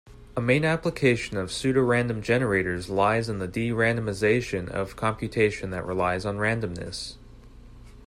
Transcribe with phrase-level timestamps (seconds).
[0.35, 6.37] A main application of pseudorandom generators lies in the de-randomization of computation that relies on
[6.37, 7.17] randomness.